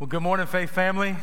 [0.00, 1.16] Well, good morning, Faith family.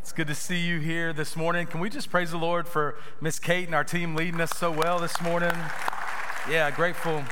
[0.00, 1.68] It's good to see you here this morning.
[1.68, 4.72] Can we just praise the Lord for Miss Kate and our team leading us so
[4.72, 5.54] well this morning?
[6.50, 7.22] Yeah, grateful.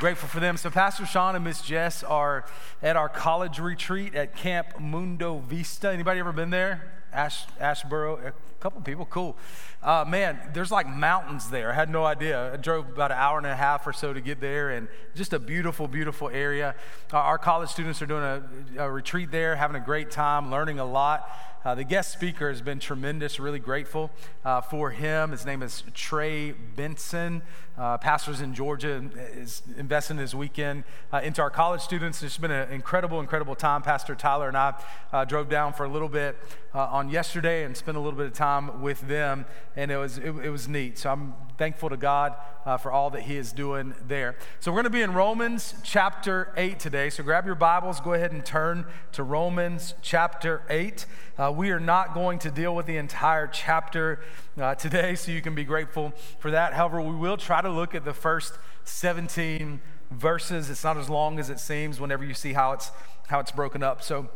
[0.00, 0.56] Grateful for them.
[0.56, 2.46] So, Pastor Sean and Miss Jess are
[2.82, 5.92] at our college retreat at Camp Mundo Vista.
[5.92, 6.97] Anybody ever been there?
[7.12, 9.36] Ash, Asheboro, a couple people, cool.
[9.82, 11.70] Uh, man, there's like mountains there.
[11.70, 12.52] I had no idea.
[12.52, 15.32] I drove about an hour and a half or so to get there, and just
[15.32, 16.74] a beautiful, beautiful area.
[17.12, 18.42] Uh, our college students are doing a,
[18.84, 21.28] a, retreat there, having a great time, learning a lot.
[21.64, 24.10] Uh, the guest speaker has been tremendous, really grateful
[24.44, 25.32] uh, for him.
[25.32, 27.42] His name is Trey Benson.
[27.76, 29.04] Uh, pastors in Georgia
[29.34, 32.22] is investing his weekend uh, into our college students.
[32.22, 33.82] It's been an incredible, incredible time.
[33.82, 34.74] Pastor Tyler and I
[35.12, 36.36] uh, drove down for a little bit
[36.74, 39.44] uh, on yesterday and spent a little bit of time with them,
[39.74, 40.96] and it was, it, it was neat.
[40.96, 44.36] So I'm thankful to God uh, for all that He is doing there.
[44.60, 47.10] So we're going to be in Romans chapter 8 today.
[47.10, 51.04] So grab your Bibles, go ahead and turn to Romans chapter 8.
[51.36, 54.20] Uh, we are not going to deal with the entire chapter
[54.56, 56.74] uh, today, so you can be grateful for that.
[56.74, 59.80] However, we will try to look at the first 17
[60.12, 60.70] verses.
[60.70, 62.92] It's not as long as it seems whenever you see how it's,
[63.26, 64.02] how it's broken up.
[64.02, 64.30] So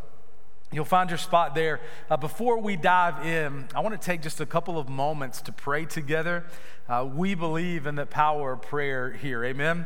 [0.73, 1.81] You'll find your spot there.
[2.09, 5.53] Uh, before we dive in, I want to take just a couple of moments to
[5.53, 6.47] pray together.
[6.89, 9.45] Uh, we believe in the power of prayer here.
[9.45, 9.85] Amen.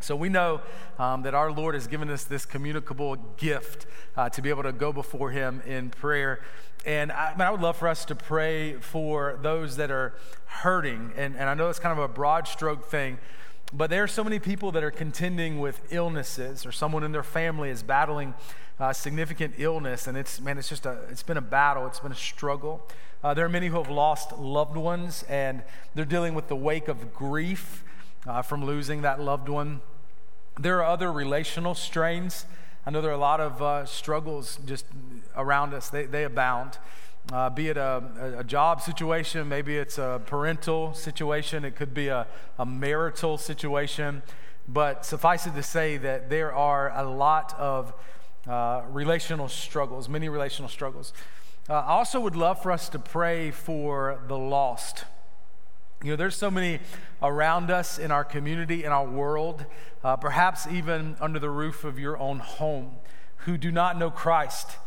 [0.00, 0.60] So we know
[0.98, 3.86] um, that our Lord has given us this communicable gift
[4.16, 6.40] uh, to be able to go before Him in prayer.
[6.84, 10.14] And I, I, would love for us to pray for those that are
[10.46, 11.12] hurting.
[11.16, 13.18] And, and I know it's kind of a broad stroke thing,
[13.72, 17.22] but there are so many people that are contending with illnesses, or someone in their
[17.22, 18.34] family is battling
[18.80, 22.12] uh, significant illness, and it's man, it's just a it's been a battle, it's been
[22.12, 22.86] a struggle.
[23.22, 25.62] Uh, there are many who have lost loved ones, and
[25.94, 27.84] they're dealing with the wake of grief
[28.26, 29.80] uh, from losing that loved one.
[30.58, 32.46] There are other relational strains.
[32.84, 34.86] I know there are a lot of uh, struggles just
[35.36, 36.78] around us, they, they abound.
[37.32, 42.08] Uh, be it a, a, job situation, maybe it's a parental situation, it could be
[42.08, 42.26] a,
[42.58, 44.22] a marital situation.
[44.66, 47.94] But suffice it to say that there are a lot of
[48.46, 51.12] uh, relational struggles, many relational struggles.
[51.68, 55.04] Uh, I also would love for us to pray for the lost.
[56.02, 56.80] You know, there's so many
[57.22, 59.64] around us in our community, in our world,
[60.02, 62.96] uh, perhaps even under the roof of your own home,
[63.38, 64.78] who do not know Christ.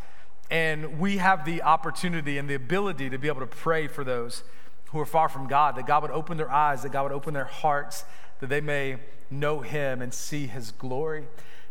[0.52, 4.44] And we have the opportunity and the ability to be able to pray for those
[4.90, 7.34] who are far from God, that God would open their eyes, that God would open
[7.34, 8.04] their hearts,
[8.42, 8.98] that they may
[9.32, 11.26] know Him and see His glory.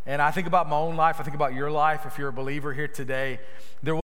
[0.07, 2.05] And I think about my own life, I think about your life.
[2.05, 3.41] If you're a believer here today,
[3.83, 4.03] there will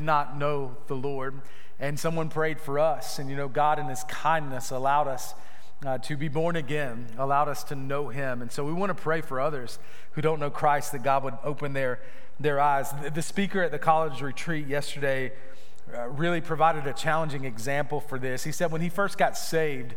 [0.00, 1.42] not know the Lord
[1.78, 3.18] and someone prayed for us.
[3.18, 5.34] And you know, God in His kindness allowed us
[5.84, 8.40] uh, to be born again, allowed us to know Him.
[8.40, 9.78] And so we want to pray for others
[10.12, 12.00] who don't know Christ that God would open their,
[12.40, 12.92] their eyes.
[13.02, 15.32] The, the speaker at the college retreat yesterday
[15.94, 18.44] uh, really provided a challenging example for this.
[18.44, 19.94] He said when he first got saved,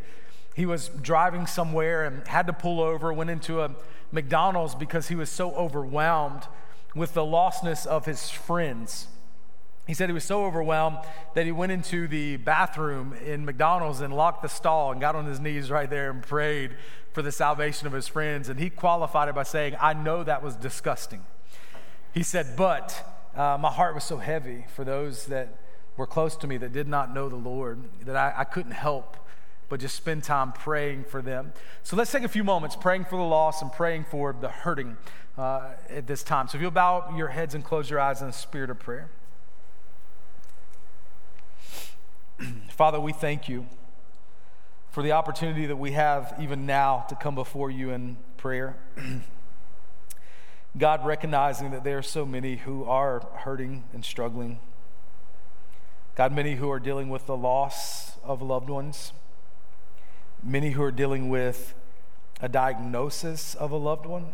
[0.55, 3.73] he was driving somewhere and had to pull over, went into a
[4.11, 6.47] McDonald's because he was so overwhelmed
[6.95, 9.07] with the lostness of his friends.
[9.87, 10.99] He said he was so overwhelmed
[11.33, 15.25] that he went into the bathroom in McDonald's and locked the stall and got on
[15.25, 16.75] his knees right there and prayed
[17.11, 18.49] for the salvation of his friends.
[18.49, 21.23] And he qualified it by saying, I know that was disgusting.
[22.13, 23.03] He said, But
[23.35, 25.55] uh, my heart was so heavy for those that
[25.97, 29.17] were close to me that did not know the Lord that I, I couldn't help
[29.69, 31.53] but just spend time praying for them.
[31.83, 34.97] So let's take a few moments praying for the lost and praying for the hurting
[35.37, 36.47] uh, at this time.
[36.47, 39.09] So if you'll bow your heads and close your eyes in a spirit of prayer.
[42.69, 43.67] Father, we thank you
[44.89, 48.75] for the opportunity that we have even now to come before you in prayer.
[50.77, 54.59] God, recognizing that there are so many who are hurting and struggling.
[56.15, 59.13] God, many who are dealing with the loss of loved ones,
[60.43, 61.73] many who are dealing with
[62.41, 64.27] a diagnosis of a loved one,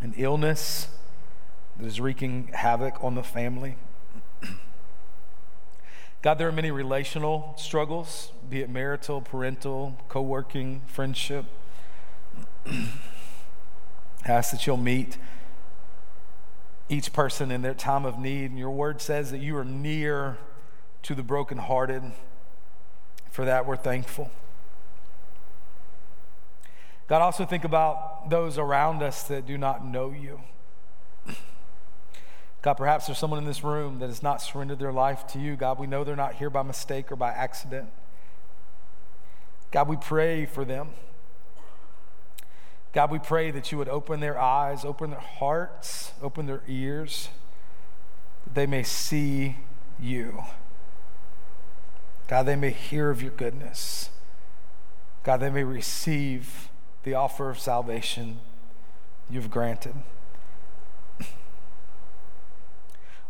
[0.00, 0.88] an illness
[1.76, 3.76] that is wreaking havoc on the family.
[6.22, 11.44] God, there are many relational struggles, be it marital, parental, co working, friendship.
[14.24, 15.18] Ask that you'll meet
[16.88, 18.50] each person in their time of need.
[18.50, 20.38] And your word says that you are near
[21.02, 22.02] to the brokenhearted.
[23.30, 24.30] For that, we're thankful.
[27.08, 30.40] God, also think about those around us that do not know you.
[32.62, 35.54] God, perhaps there's someone in this room that has not surrendered their life to you.
[35.54, 37.90] God, we know they're not here by mistake or by accident.
[39.70, 40.88] God, we pray for them.
[42.92, 47.28] God, we pray that you would open their eyes, open their hearts, open their ears,
[48.44, 49.58] that they may see
[50.00, 50.42] you.
[52.26, 54.10] God, they may hear of your goodness.
[55.22, 56.68] God, they may receive
[57.06, 58.40] the offer of salvation
[59.30, 59.94] you've granted.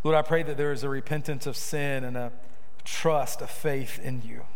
[0.03, 2.33] Lord, I pray that there is a repentance of sin and a
[2.85, 4.47] trust, a faith in you.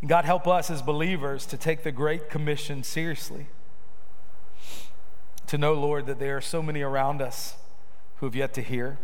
[0.00, 3.46] And God, help us as believers to take the Great Commission seriously.
[5.46, 7.54] To know, Lord, that there are so many around us
[8.16, 8.98] who have yet to hear.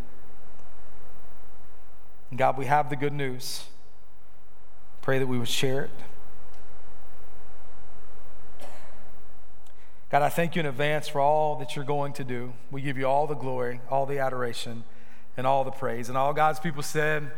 [2.31, 3.67] And God, we have the good news.
[5.01, 5.91] Pray that we would share it.
[10.11, 12.53] God, I thank you in advance for all that you're going to do.
[12.73, 14.83] We give you all the glory, all the adoration,
[15.37, 16.09] and all the praise.
[16.09, 17.31] And all God's people said,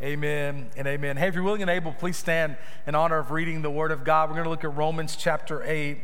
[0.00, 1.18] Amen and amen.
[1.18, 4.02] Hey, if you're willing and able, please stand in honor of reading the Word of
[4.02, 4.30] God.
[4.30, 5.98] We're going to look at Romans chapter 8,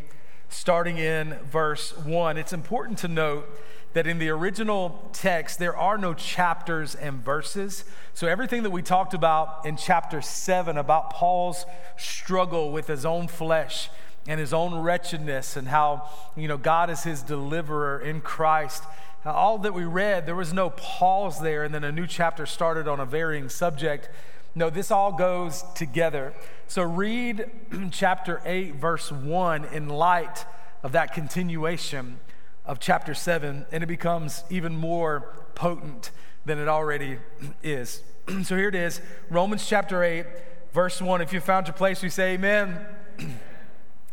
[0.50, 2.36] starting in verse 1.
[2.36, 3.48] It's important to note
[3.94, 7.84] that in the original text, there are no chapters and verses.
[8.12, 11.64] So, everything that we talked about in chapter 7 about Paul's
[11.96, 13.88] struggle with his own flesh
[14.26, 18.84] and his own wretchedness and how, you know, God is his deliverer in Christ
[19.24, 22.88] all that we read, there was no pause there and then a new chapter started
[22.88, 24.08] on a varying subject.
[24.54, 26.34] No, this all goes together.
[26.66, 27.50] So read
[27.92, 30.44] chapter 8, verse 1 in light
[30.82, 32.18] of that continuation
[32.66, 36.10] of chapter 7, and it becomes even more potent
[36.44, 37.18] than it already
[37.62, 38.02] is.
[38.42, 40.26] so here it is Romans chapter 8,
[40.72, 41.20] verse 1.
[41.20, 42.84] If you found your place, we say amen.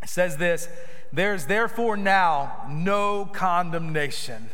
[0.10, 0.68] Says this
[1.14, 4.50] There is therefore now no condemnation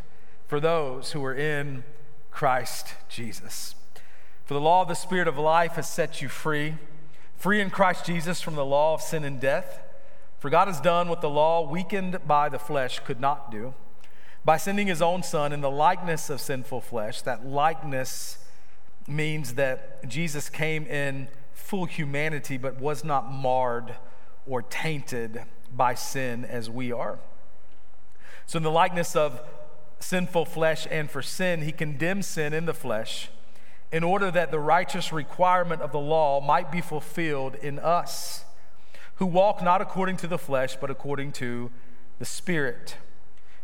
[0.47, 1.83] for those who are in
[2.29, 3.75] Christ Jesus.
[4.45, 6.75] For the law of the Spirit of life has set you free,
[7.35, 9.81] free in Christ Jesus from the law of sin and death.
[10.37, 13.73] For God has done what the law, weakened by the flesh, could not do.
[14.43, 18.37] By sending his own Son in the likeness of sinful flesh, that likeness
[19.07, 23.95] means that Jesus came in full humanity but was not marred
[24.47, 25.43] or tainted
[25.75, 27.19] by sin as we are.
[28.45, 29.41] So, in the likeness of
[29.99, 33.29] sinful flesh and for sin, he condemned sin in the flesh
[33.91, 38.45] in order that the righteous requirement of the law might be fulfilled in us,
[39.15, 41.71] who walk not according to the flesh, but according to
[42.19, 42.97] the Spirit.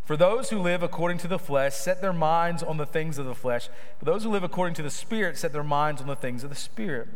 [0.03, 3.25] For those who live according to the flesh set their minds on the things of
[3.25, 3.69] the flesh,
[3.99, 6.49] but those who live according to the Spirit set their minds on the things of
[6.49, 7.09] the Spirit.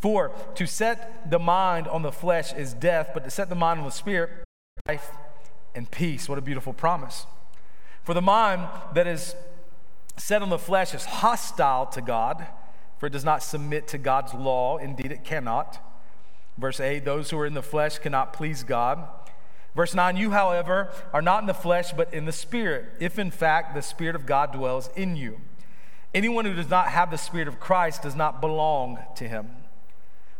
[0.00, 3.80] For to set the mind on the flesh is death, but to set the mind
[3.80, 4.30] on the Spirit,
[4.86, 5.10] life
[5.74, 6.28] and peace.
[6.28, 7.26] What a beautiful promise.
[8.04, 9.34] For the mind that is
[10.16, 12.46] set on the flesh is hostile to God,
[12.98, 14.78] for it does not submit to God's law.
[14.78, 15.78] Indeed, it cannot.
[16.56, 19.06] Verse 8 Those who are in the flesh cannot please God.
[19.74, 23.30] Verse 9 You, however, are not in the flesh, but in the Spirit, if in
[23.30, 25.40] fact the Spirit of God dwells in you.
[26.14, 29.50] Anyone who does not have the Spirit of Christ does not belong to him.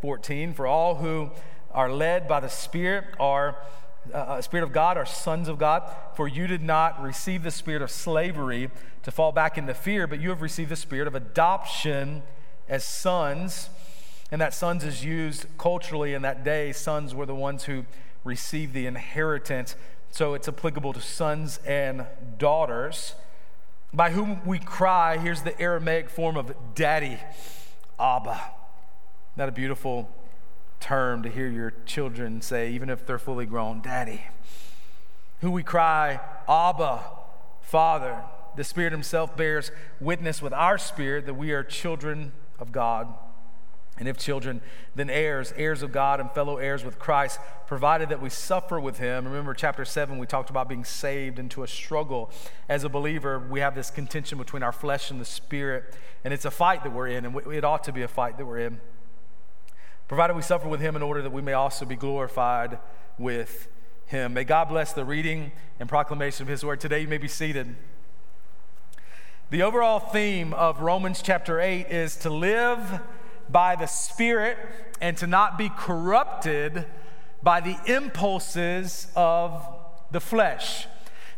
[0.00, 0.54] 14.
[0.54, 1.30] For all who
[1.72, 3.56] are led by the Spirit are
[4.12, 5.82] uh, uh, Spirit of God are sons of God.
[6.14, 8.70] For you did not receive the spirit of slavery
[9.02, 12.22] to fall back into fear, but you have received the spirit of adoption
[12.68, 13.70] as sons.
[14.32, 16.72] And that sons is used culturally in that day.
[16.72, 17.84] Sons were the ones who
[18.24, 19.76] received the inheritance.
[20.10, 22.06] So it's applicable to sons and
[22.38, 23.14] daughters.
[23.92, 27.18] By whom we cry, here's the Aramaic form of daddy,
[27.98, 28.59] Abba.
[29.40, 30.06] Not a beautiful
[30.80, 34.20] term to hear your children say, even if they're fully grown, Daddy.
[35.40, 37.00] Who we cry, Abba,
[37.62, 38.22] Father.
[38.54, 43.14] The Spirit Himself bears witness with our spirit that we are children of God.
[43.96, 44.60] And if children,
[44.94, 48.98] then heirs, heirs of God and fellow heirs with Christ, provided that we suffer with
[48.98, 49.24] him.
[49.24, 52.30] Remember, chapter 7, we talked about being saved into a struggle.
[52.68, 56.44] As a believer, we have this contention between our flesh and the spirit, and it's
[56.44, 58.82] a fight that we're in, and it ought to be a fight that we're in
[60.10, 62.80] provided we suffer with him in order that we may also be glorified
[63.16, 63.68] with
[64.06, 64.34] him.
[64.34, 66.80] May God bless the reading and proclamation of his word.
[66.80, 67.76] Today you may be seated.
[69.50, 72.98] The overall theme of Romans chapter 8 is to live
[73.48, 74.58] by the Spirit
[75.00, 76.86] and to not be corrupted
[77.40, 79.64] by the impulses of
[80.10, 80.88] the flesh.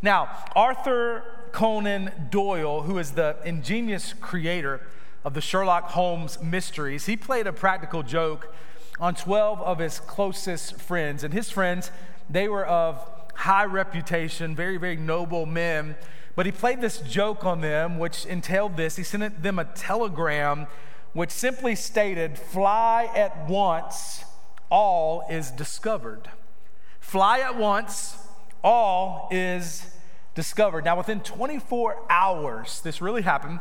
[0.00, 4.80] Now, Arthur Conan Doyle, who is the ingenious creator
[5.24, 8.54] of the Sherlock Holmes mysteries, he played a practical joke
[8.98, 11.24] on 12 of his closest friends.
[11.24, 11.90] And his friends,
[12.28, 15.96] they were of high reputation, very, very noble men.
[16.34, 18.96] But he played this joke on them, which entailed this.
[18.96, 20.66] He sent them a telegram
[21.12, 24.24] which simply stated, Fly at once,
[24.70, 26.30] all is discovered.
[27.00, 28.16] Fly at once,
[28.64, 29.94] all is
[30.34, 30.84] discovered.
[30.84, 33.60] Now, within 24 hours, this really happened.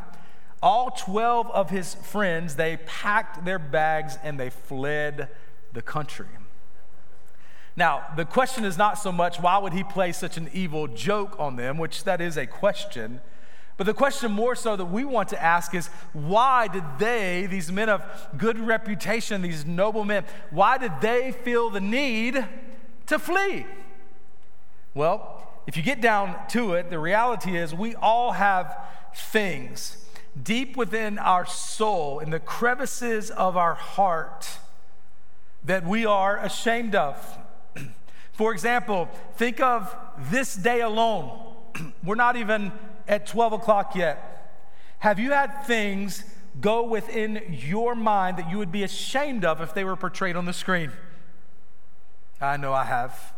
[0.62, 5.28] All 12 of his friends, they packed their bags and they fled
[5.72, 6.26] the country.
[7.74, 11.34] Now, the question is not so much why would he play such an evil joke
[11.38, 13.20] on them, which that is a question.
[13.76, 17.72] But the question more so that we want to ask is why did they, these
[17.72, 18.04] men of
[18.36, 22.46] good reputation, these noble men, why did they feel the need
[23.06, 23.66] to flee?
[24.94, 28.76] Well, if you get down to it, the reality is we all have
[29.14, 29.96] things
[30.40, 34.58] deep within our soul, in the crevices of our heart,
[35.64, 37.38] that we are ashamed of.
[38.32, 39.94] For example, think of
[40.30, 41.54] this day alone.
[42.04, 42.72] We're not even
[43.06, 44.60] at 12 o'clock yet.
[45.00, 46.24] Have you had things
[46.60, 50.44] go within your mind that you would be ashamed of if they were portrayed on
[50.44, 50.92] the screen?
[52.40, 53.32] I know I have.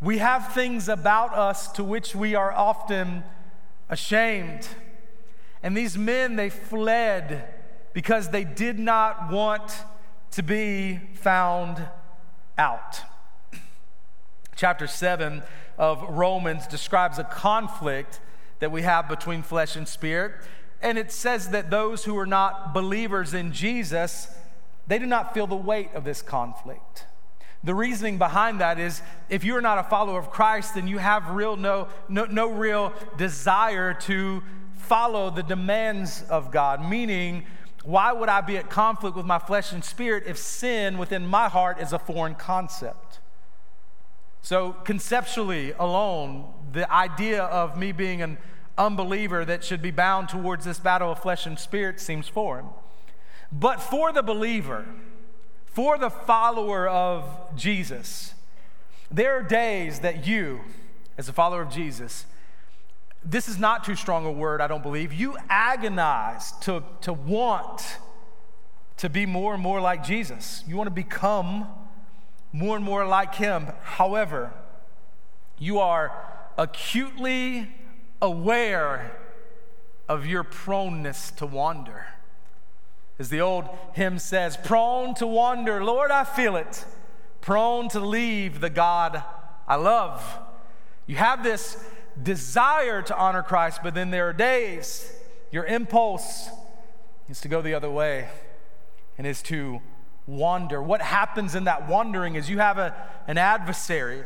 [0.00, 3.22] We have things about us to which we are often
[3.88, 4.68] ashamed.
[5.62, 7.48] And these men, they fled
[7.92, 9.72] because they did not want
[10.32, 11.82] to be found
[12.56, 13.00] out.
[14.56, 15.42] Chapter 7
[15.78, 18.20] of Romans describes a conflict
[18.60, 20.32] that we have between flesh and spirit.
[20.82, 24.28] And it says that those who are not believers in Jesus,
[24.86, 27.06] they do not feel the weight of this conflict.
[27.62, 31.30] The reasoning behind that is if you're not a follower of Christ, then you have
[31.30, 34.42] real no, no, no real desire to
[34.80, 37.44] follow the demands of God, meaning,
[37.84, 41.48] why would I be at conflict with my flesh and spirit if sin within my
[41.48, 43.20] heart is a foreign concept?
[44.42, 48.38] So, conceptually alone, the idea of me being an
[48.78, 52.66] unbeliever that should be bound towards this battle of flesh and spirit seems foreign.
[53.52, 54.86] But for the believer,
[55.66, 58.34] for the follower of Jesus,
[59.10, 60.60] there are days that you,
[61.18, 62.26] as a follower of Jesus,
[63.24, 65.12] this is not too strong a word, I don't believe.
[65.12, 67.98] You agonize to, to want
[68.96, 70.64] to be more and more like Jesus.
[70.66, 71.66] You want to become
[72.52, 73.68] more and more like Him.
[73.82, 74.52] However,
[75.58, 76.12] you are
[76.56, 77.70] acutely
[78.22, 79.16] aware
[80.08, 82.06] of your proneness to wander.
[83.18, 86.84] As the old hymn says, prone to wander, Lord, I feel it.
[87.42, 89.22] Prone to leave the God
[89.68, 90.38] I love.
[91.06, 91.82] You have this
[92.22, 95.12] desire to honor Christ, but then there are days
[95.50, 96.48] your impulse
[97.28, 98.28] is to go the other way
[99.18, 99.80] and is to
[100.26, 100.82] wander.
[100.82, 102.94] What happens in that wandering is you have a,
[103.26, 104.24] an adversary,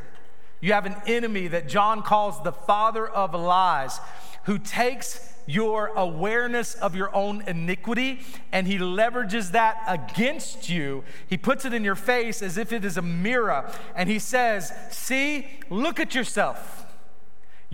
[0.60, 4.00] you have an enemy that John calls the father of lies,
[4.44, 8.20] who takes your awareness of your own iniquity
[8.52, 11.04] and he leverages that against you.
[11.26, 14.72] He puts it in your face as if it is a mirror and he says,
[14.90, 16.83] See, look at yourself.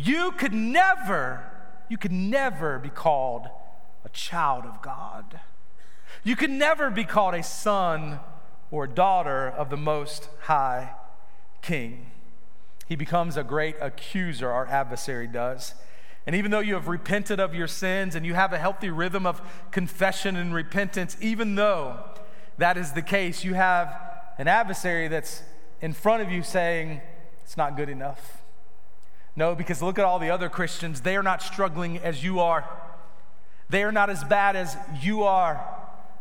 [0.02, 1.44] You could never,
[1.90, 3.48] you could never be called
[4.02, 5.40] a child of God.
[6.24, 8.20] You could never be called a son
[8.70, 10.94] or daughter of the Most High
[11.60, 12.12] King.
[12.88, 15.74] He becomes a great accuser, our adversary does.
[16.26, 19.26] And even though you have repented of your sins and you have a healthy rhythm
[19.26, 22.02] of confession and repentance, even though
[22.56, 23.94] that is the case, you have
[24.38, 25.42] an adversary that's
[25.82, 27.02] in front of you saying,
[27.44, 28.39] It's not good enough.
[29.36, 31.00] No, because look at all the other Christians.
[31.00, 32.68] They are not struggling as you are,
[33.70, 35.64] they are not as bad as you are.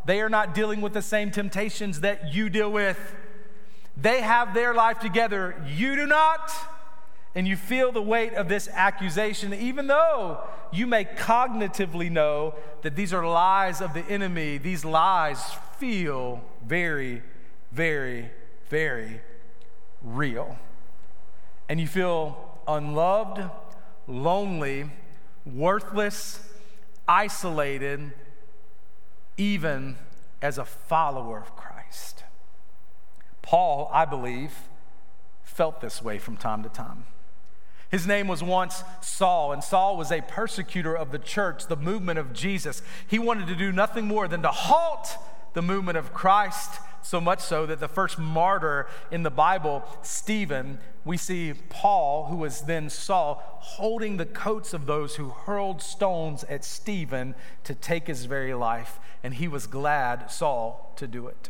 [0.05, 2.97] They are not dealing with the same temptations that you deal with.
[3.97, 5.55] They have their life together.
[5.67, 6.51] You do not.
[7.35, 10.39] And you feel the weight of this accusation, even though
[10.71, 14.57] you may cognitively know that these are lies of the enemy.
[14.57, 15.39] These lies
[15.77, 17.21] feel very,
[17.71, 18.31] very,
[18.69, 19.21] very
[20.01, 20.57] real.
[21.67, 23.41] And you feel unloved,
[24.07, 24.89] lonely,
[25.45, 26.39] worthless,
[27.07, 28.13] isolated,
[29.37, 29.97] even
[30.41, 32.23] as a follower of Christ.
[33.41, 34.53] Paul, I believe,
[35.43, 37.05] felt this way from time to time.
[37.89, 42.19] His name was once Saul, and Saul was a persecutor of the church, the movement
[42.19, 42.83] of Jesus.
[43.07, 45.17] He wanted to do nothing more than to halt
[45.53, 50.79] the movement of Christ so much so that the first martyr in the Bible, Stephen,
[51.05, 56.43] we see Paul, who was then Saul, holding the coats of those who hurled stones
[56.45, 58.99] at Stephen to take his very life.
[59.23, 61.49] And he was glad, Saul, to do it.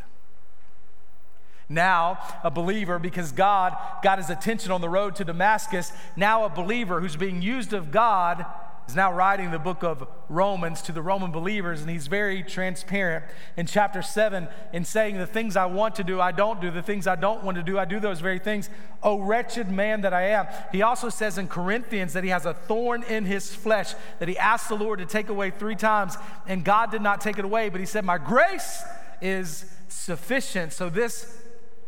[1.67, 6.49] Now, a believer, because God got his attention on the road to Damascus, now a
[6.49, 8.45] believer who's being used of God
[8.89, 13.24] is now writing the book of Romans to the Roman believers, and he's very transparent
[13.55, 16.72] in chapter 7 in saying, The things I want to do, I don't do.
[16.72, 18.67] The things I don't want to do, I do those very things.
[19.03, 20.48] Oh, wretched man that I am.
[20.72, 24.39] He also says in Corinthians that he has a thorn in his flesh that he
[24.39, 26.17] asked the Lord to take away three times,
[26.48, 28.81] and God did not take it away, but he said, My grace
[29.22, 30.74] is sufficient.
[30.74, 31.38] So, this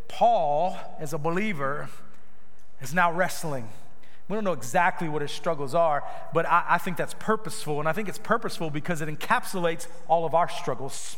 [0.07, 1.89] Paul, as a believer,
[2.79, 3.69] is now wrestling
[4.31, 7.81] we don't know exactly what his struggles are, but I, I think that's purposeful.
[7.81, 11.17] And I think it's purposeful because it encapsulates all of our struggles.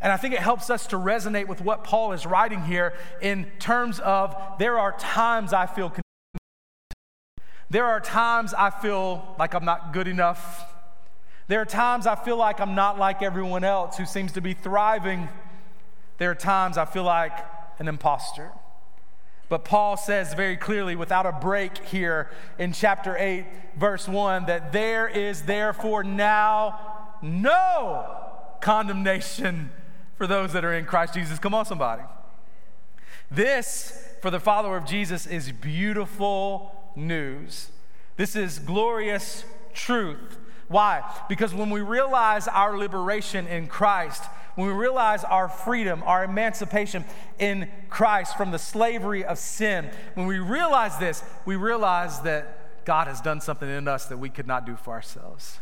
[0.00, 3.46] And I think it helps us to resonate with what Paul is writing here in
[3.60, 5.92] terms of there are times I feel
[7.70, 10.64] there are times I feel like I'm not good enough.
[11.46, 14.54] There are times I feel like I'm not like everyone else who seems to be
[14.54, 15.28] thriving.
[16.18, 17.32] There are times I feel like
[17.78, 18.50] an imposter.
[19.48, 23.44] But Paul says very clearly, without a break here in chapter 8,
[23.76, 26.80] verse 1, that there is therefore now
[27.22, 28.04] no
[28.60, 29.70] condemnation
[30.16, 31.38] for those that are in Christ Jesus.
[31.38, 32.02] Come on, somebody.
[33.30, 37.70] This, for the follower of Jesus, is beautiful news.
[38.16, 40.38] This is glorious truth.
[40.68, 41.04] Why?
[41.28, 44.24] Because when we realize our liberation in Christ,
[44.56, 47.04] when we realize our freedom, our emancipation
[47.38, 53.06] in Christ from the slavery of sin, when we realize this, we realize that God
[53.06, 55.58] has done something in us that we could not do for ourselves.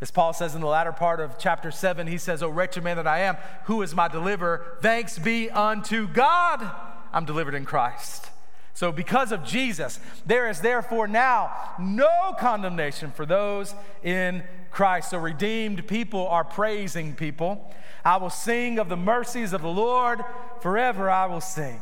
[0.00, 2.96] As Paul says in the latter part of chapter 7, he says, O wretched man
[2.96, 4.78] that I am, who is my deliverer?
[4.80, 6.68] Thanks be unto God,
[7.12, 8.30] I'm delivered in Christ.
[8.74, 15.10] So, because of Jesus, there is therefore now no condemnation for those in Christ.
[15.10, 17.72] So, redeemed people are praising people.
[18.04, 20.24] I will sing of the mercies of the Lord,
[20.60, 21.80] forever I will sing.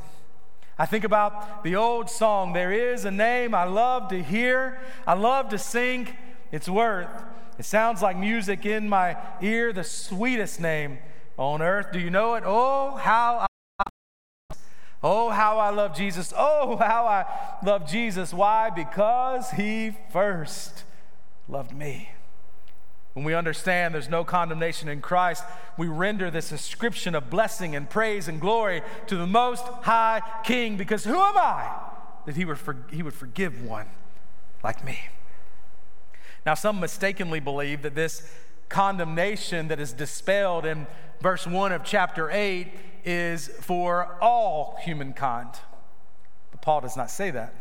[0.78, 5.14] I think about the old song, There is a name I love to hear, I
[5.14, 6.08] love to sing
[6.52, 7.10] its worth.
[7.58, 10.98] It sounds like music in my ear, the sweetest name
[11.36, 11.92] on earth.
[11.92, 12.44] Do you know it?
[12.46, 13.46] Oh, how
[13.78, 13.86] I,
[15.02, 16.32] oh, how I love Jesus.
[16.34, 17.26] Oh, how I
[17.64, 18.32] love Jesus.
[18.32, 18.70] Why?
[18.70, 20.84] Because he first
[21.48, 22.10] loved me.
[23.20, 25.44] When we understand there's no condemnation in Christ,
[25.76, 30.78] we render this ascription of blessing and praise and glory to the Most High King,
[30.78, 31.68] because who am I
[32.24, 32.56] that he would,
[32.90, 33.88] he would forgive one
[34.64, 35.00] like me?
[36.46, 38.26] Now, some mistakenly believe that this
[38.70, 40.86] condemnation that is dispelled in
[41.20, 42.72] verse 1 of chapter 8
[43.04, 45.50] is for all humankind.
[46.52, 47.54] But Paul does not say that.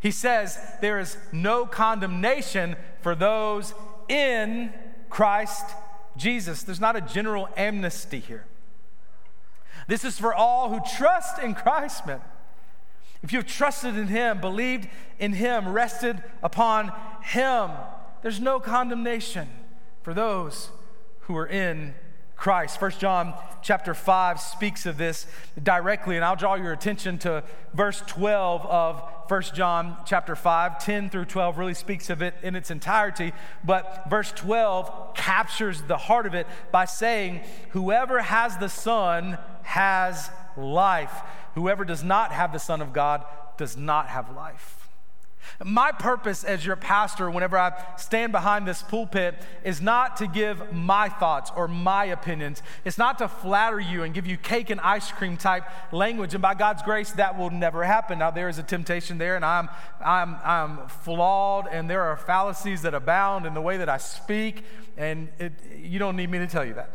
[0.00, 3.74] He says there is no condemnation for those
[4.08, 4.72] in
[5.14, 5.64] Christ
[6.16, 6.64] Jesus.
[6.64, 8.46] There's not a general amnesty here.
[9.86, 12.20] This is for all who trust in Christ, man.
[13.22, 14.88] If you've trusted in Him, believed
[15.20, 16.90] in Him, rested upon
[17.22, 17.70] Him,
[18.22, 19.46] there's no condemnation
[20.02, 20.70] for those
[21.20, 21.94] who are in
[22.34, 22.80] Christ.
[22.80, 25.28] First John chapter 5 speaks of this
[25.62, 30.78] directly, and I'll draw your attention to verse 12 of First John chapter 5.
[30.78, 33.32] 10 through 12 really speaks of it in its entirety,
[33.64, 40.30] but verse 12 captures the heart of it by saying, Whoever has the Son has
[40.56, 41.22] life.
[41.54, 43.24] Whoever does not have the Son of God
[43.56, 44.83] does not have life.
[45.64, 50.72] My purpose as your pastor, whenever I stand behind this pulpit, is not to give
[50.72, 52.62] my thoughts or my opinions.
[52.84, 56.34] It's not to flatter you and give you cake and ice cream type language.
[56.34, 58.18] And by God's grace, that will never happen.
[58.18, 59.68] Now, there is a temptation there, and I'm,
[60.04, 64.64] I'm, I'm flawed, and there are fallacies that abound in the way that I speak,
[64.96, 66.90] and it, you don't need me to tell you that.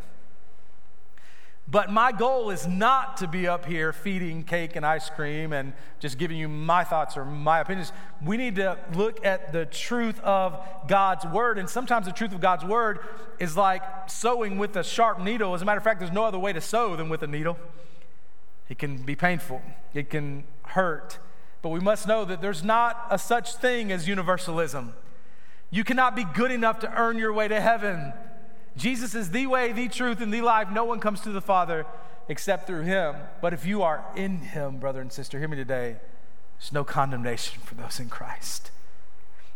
[1.72, 5.74] But my goal is not to be up here feeding cake and ice cream and
[6.00, 7.92] just giving you my thoughts or my opinions.
[8.26, 11.60] We need to look at the truth of God's word.
[11.60, 13.00] And sometimes the truth of God's word
[13.38, 15.54] is like sewing with a sharp needle.
[15.54, 17.58] As a matter of fact, there's no other way to sew than with a needle.
[18.68, 19.62] It can be painful,
[19.94, 21.20] it can hurt.
[21.62, 24.94] But we must know that there's not a such thing as universalism.
[25.72, 28.14] You cannot be good enough to earn your way to heaven.
[28.80, 30.70] Jesus is the way, the truth, and the life.
[30.72, 31.86] No one comes to the Father
[32.30, 33.16] except through him.
[33.42, 35.98] But if you are in him, brother and sister, hear me today,
[36.58, 38.72] there's no condemnation for those in Christ.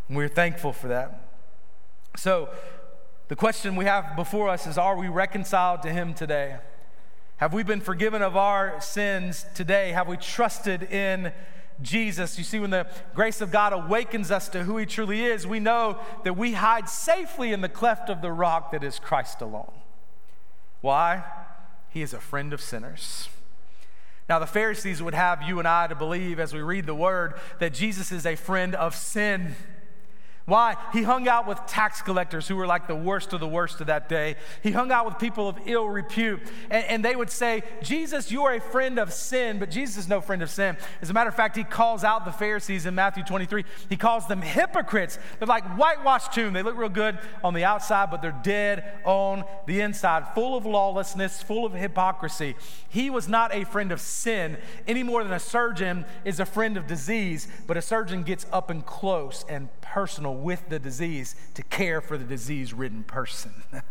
[0.09, 1.29] And we're thankful for that.
[2.17, 2.49] So,
[3.29, 6.57] the question we have before us is Are we reconciled to him today?
[7.37, 9.93] Have we been forgiven of our sins today?
[9.93, 11.31] Have we trusted in
[11.81, 12.37] Jesus?
[12.37, 15.59] You see, when the grace of God awakens us to who He truly is, we
[15.59, 19.73] know that we hide safely in the cleft of the rock that is Christ alone.
[20.81, 21.23] Why?
[21.89, 23.29] He is a friend of sinners.
[24.29, 27.35] Now, the Pharisees would have you and I to believe as we read the word
[27.59, 29.55] that Jesus is a friend of sin.
[30.45, 30.75] Why?
[30.91, 33.87] He hung out with tax collectors who were like the worst of the worst of
[33.87, 34.35] that day.
[34.61, 36.41] He hung out with people of ill repute.
[36.69, 40.09] And, and, they would say, Jesus, you are a friend of sin, but Jesus is
[40.09, 40.75] no friend of sin.
[41.01, 43.63] As a matter of fact, he calls out the Pharisees in Matthew 23.
[43.87, 45.17] He calls them hypocrites.
[45.39, 46.51] They're like whitewashed tomb.
[46.51, 50.65] They look real good on the outside, but they're dead on the inside, full of
[50.65, 52.55] lawlessness, full of hypocrisy.
[52.89, 56.75] He was not a friend of sin any more than a surgeon is a friend
[56.75, 61.63] of disease, but a surgeon gets up and close and personal with the disease to
[61.63, 63.51] care for the disease ridden person.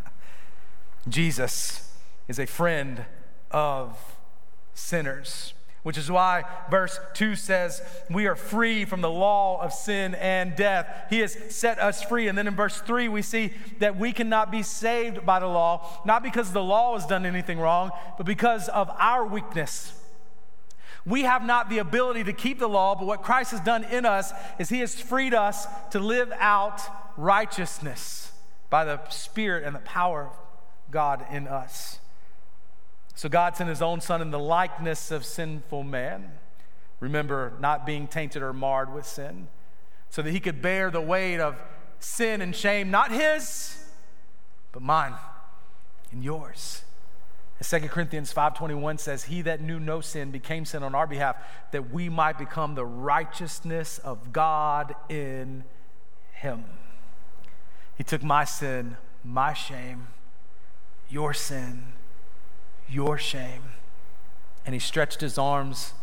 [1.07, 1.95] Jesus
[2.27, 3.05] is a friend
[3.51, 3.97] of
[4.73, 5.53] sinners,
[5.83, 10.55] which is why verse 2 says, We are free from the law of sin and
[10.55, 11.07] death.
[11.09, 12.27] He has set us free.
[12.27, 16.01] And then in verse 3, we see that we cannot be saved by the law,
[16.05, 19.93] not because the law has done anything wrong, but because of our weakness.
[21.05, 24.05] We have not the ability to keep the law, but what Christ has done in
[24.05, 26.81] us is he has freed us to live out
[27.17, 28.31] righteousness
[28.69, 31.99] by the Spirit and the power of God in us.
[33.15, 36.31] So God sent his own Son in the likeness of sinful man.
[36.99, 39.49] Remember, not being tainted or marred with sin,
[40.09, 41.61] so that he could bear the weight of
[41.99, 43.77] sin and shame, not his,
[44.71, 45.13] but mine
[46.11, 46.83] and yours.
[47.63, 51.37] 2 Corinthians 5:21 says, "He that knew no sin became sin on our behalf,
[51.71, 55.63] that we might become the righteousness of God in
[56.33, 56.65] him."
[57.95, 60.07] He took my sin, my shame,
[61.09, 61.93] your sin,
[62.87, 63.73] your shame,
[64.65, 65.93] and he stretched his arms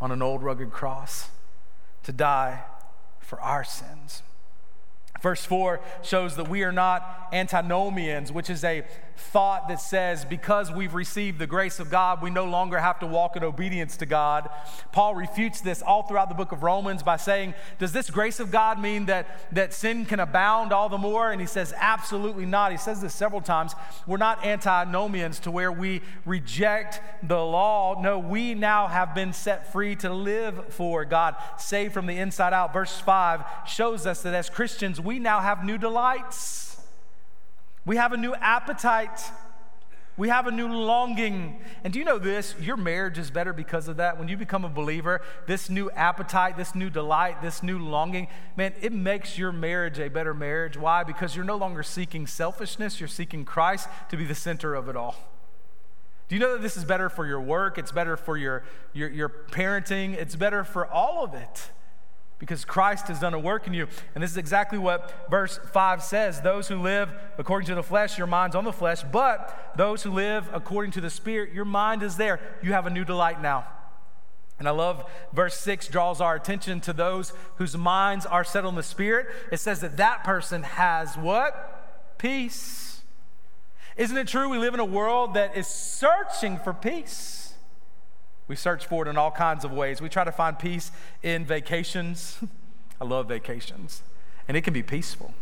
[0.00, 1.30] on an old rugged cross
[2.02, 2.64] to die
[3.20, 4.22] for our sins.
[5.20, 8.84] Verse 4 shows that we are not antinomians, which is a
[9.20, 13.06] thought that says because we've received the grace of God, we no longer have to
[13.06, 14.48] walk in obedience to God.
[14.92, 18.50] Paul refutes this all throughout the book of Romans by saying, Does this grace of
[18.50, 21.30] God mean that, that sin can abound all the more?
[21.30, 22.72] And he says, Absolutely not.
[22.72, 23.74] He says this several times.
[24.06, 28.00] We're not antinomians to where we reject the law.
[28.00, 32.52] No, we now have been set free to live for God, saved from the inside
[32.52, 32.72] out.
[32.72, 36.80] Verse 5 shows us that as Christians, we now have new delights.
[37.84, 39.20] We have a new appetite.
[40.16, 41.60] We have a new longing.
[41.82, 42.54] And do you know this?
[42.60, 44.18] Your marriage is better because of that.
[44.18, 48.74] When you become a believer, this new appetite, this new delight, this new longing, man,
[48.82, 50.76] it makes your marriage a better marriage.
[50.76, 51.04] Why?
[51.04, 54.96] Because you're no longer seeking selfishness, you're seeking Christ to be the center of it
[54.96, 55.16] all.
[56.28, 57.78] Do you know that this is better for your work?
[57.78, 60.14] It's better for your, your, your parenting.
[60.14, 61.70] It's better for all of it
[62.40, 63.86] because Christ has done a work in you.
[64.14, 68.18] And this is exactly what verse 5 says Those who live according to the flesh,
[68.18, 72.02] your mind's on the flesh, but those who live according to the Spirit, your mind
[72.02, 72.40] is there.
[72.62, 73.68] You have a new delight now.
[74.58, 78.74] And I love verse 6 draws our attention to those whose minds are set on
[78.74, 79.28] the Spirit.
[79.52, 82.16] It says that that person has what?
[82.18, 83.02] Peace.
[83.96, 87.39] Isn't it true we live in a world that is searching for peace?
[88.50, 90.00] We search for it in all kinds of ways.
[90.00, 90.90] We try to find peace
[91.22, 92.40] in vacations.
[93.00, 94.02] I love vacations,
[94.48, 95.34] and it can be peaceful,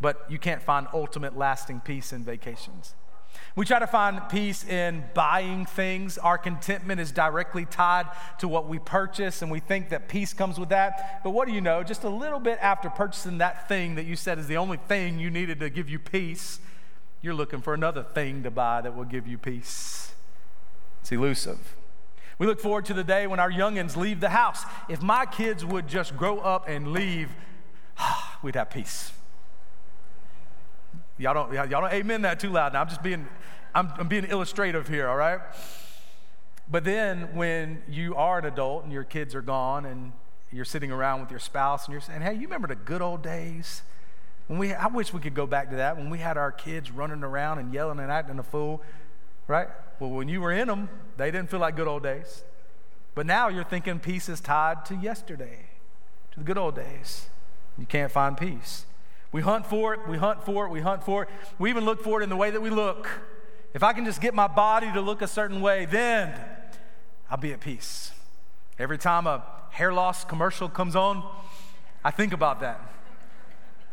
[0.00, 2.94] but you can't find ultimate lasting peace in vacations.
[3.56, 6.18] We try to find peace in buying things.
[6.18, 8.06] Our contentment is directly tied
[8.38, 11.22] to what we purchase, and we think that peace comes with that.
[11.24, 11.82] But what do you know?
[11.82, 15.18] Just a little bit after purchasing that thing that you said is the only thing
[15.18, 16.60] you needed to give you peace,
[17.22, 20.14] you're looking for another thing to buy that will give you peace.
[21.00, 21.74] It's elusive.
[22.40, 24.64] We look forward to the day when our youngins leave the house.
[24.88, 27.28] If my kids would just grow up and leave,
[28.42, 29.12] we'd have peace.
[31.18, 32.72] Y'all don't, y'all don't amen that too loud.
[32.72, 33.28] Now I'm just being,
[33.74, 35.40] I'm, I'm being illustrative here, all right?
[36.70, 40.10] But then when you are an adult and your kids are gone and
[40.50, 43.22] you're sitting around with your spouse and you're saying, hey, you remember the good old
[43.22, 43.82] days?
[44.46, 46.90] When we, I wish we could go back to that when we had our kids
[46.90, 48.80] running around and yelling and acting a fool,
[49.50, 49.66] right?
[49.98, 52.44] Well, when you were in them, they didn't feel like good old days.
[53.16, 55.70] But now you're thinking peace is tied to yesterday,
[56.30, 57.28] to the good old days.
[57.76, 58.86] You can't find peace.
[59.32, 61.28] We hunt for it, we hunt for it, we hunt for it.
[61.58, 63.08] We even look for it in the way that we look.
[63.74, 66.32] If I can just get my body to look a certain way, then
[67.28, 68.12] I'll be at peace.
[68.78, 71.28] Every time a hair loss commercial comes on,
[72.04, 72.80] I think about that.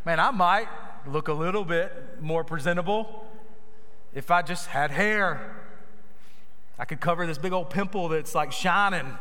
[0.05, 0.67] Man, I might
[1.07, 3.26] look a little bit more presentable
[4.17, 5.55] if I just had hair.
[6.79, 9.15] I could cover this big old pimple that's like shining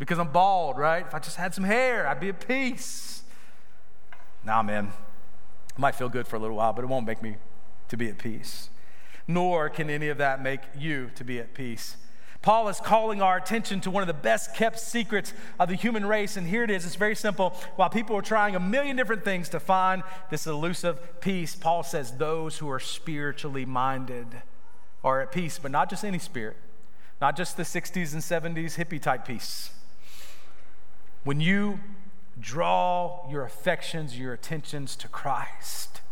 [0.00, 1.06] because I'm bald, right?
[1.06, 3.22] If I just had some hair, I'd be at peace.
[4.44, 4.92] Nah, man.
[5.72, 7.36] It might feel good for a little while, but it won't make me
[7.88, 8.68] to be at peace.
[9.28, 11.96] Nor can any of that make you to be at peace.
[12.44, 16.04] Paul is calling our attention to one of the best kept secrets of the human
[16.04, 16.36] race.
[16.36, 16.84] And here it is.
[16.84, 17.56] It's very simple.
[17.76, 22.18] While people are trying a million different things to find this elusive peace, Paul says
[22.18, 24.26] those who are spiritually minded
[25.02, 26.58] are at peace, but not just any spirit,
[27.18, 29.70] not just the 60s and 70s hippie type peace.
[31.24, 31.80] When you
[32.38, 36.02] draw your affections, your attentions to Christ,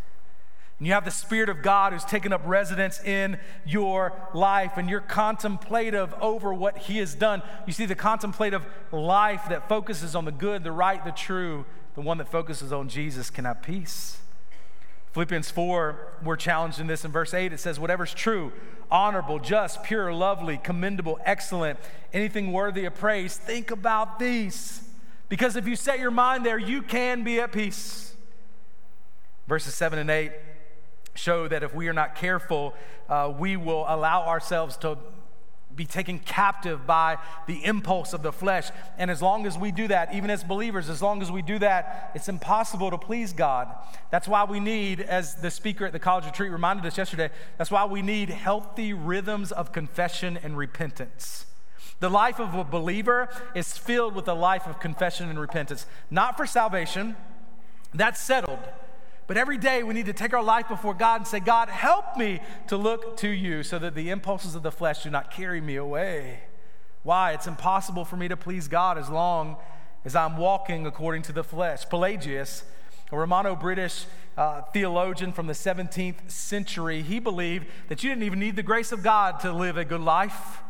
[0.78, 4.90] and you have the Spirit of God who's taken up residence in your life, and
[4.90, 7.40] you're contemplative over what He has done.
[7.66, 12.00] You see, the contemplative life that focuses on the good, the right, the true, the
[12.00, 14.18] one that focuses on Jesus can have peace.
[15.12, 17.52] Philippians 4, we're challenged in this in verse 8.
[17.52, 18.50] It says, Whatever's true,
[18.90, 21.78] honorable, just, pure, lovely, commendable, excellent,
[22.12, 24.82] anything worthy of praise, think about these.
[25.28, 28.16] Because if you set your mind there, you can be at peace.
[29.46, 30.32] Verses 7 and 8
[31.14, 32.74] show that if we are not careful,
[33.08, 34.98] uh, we will allow ourselves to
[35.74, 38.70] be taken captive by the impulse of the flesh.
[38.98, 41.58] And as long as we do that, even as believers, as long as we do
[41.60, 43.68] that, it's impossible to please God.
[44.10, 47.70] That's why we need, as the speaker at the college retreat reminded us yesterday, that's
[47.70, 51.46] why we need healthy rhythms of confession and repentance.
[52.00, 56.36] The life of a believer is filled with a life of confession and repentance, not
[56.36, 57.16] for salvation,
[57.94, 58.58] that's settled.
[59.26, 62.16] But every day we need to take our life before God and say, God, help
[62.16, 65.60] me to look to you so that the impulses of the flesh do not carry
[65.60, 66.40] me away.
[67.02, 67.32] Why?
[67.32, 69.56] It's impossible for me to please God as long
[70.04, 71.88] as I'm walking according to the flesh.
[71.88, 72.64] Pelagius,
[73.10, 74.06] a Romano British
[74.36, 78.92] uh, theologian from the 17th century, he believed that you didn't even need the grace
[78.92, 80.62] of God to live a good life.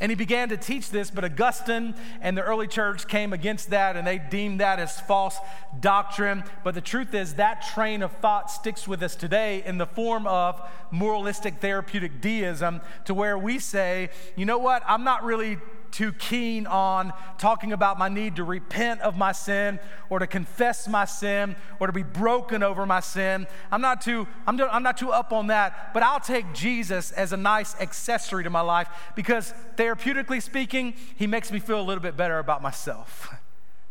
[0.00, 3.96] And he began to teach this, but Augustine and the early church came against that
[3.96, 5.36] and they deemed that as false
[5.78, 6.42] doctrine.
[6.64, 10.26] But the truth is, that train of thought sticks with us today in the form
[10.26, 10.60] of
[10.90, 15.58] moralistic therapeutic deism, to where we say, you know what, I'm not really
[15.90, 20.88] too keen on talking about my need to repent of my sin or to confess
[20.88, 23.46] my sin or to be broken over my sin.
[23.70, 27.32] I'm not too, I'm, I'm not too up on that, but I'll take Jesus as
[27.32, 32.02] a nice accessory to my life because therapeutically speaking, he makes me feel a little
[32.02, 33.34] bit better about myself.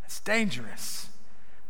[0.10, 1.09] It's dangerous.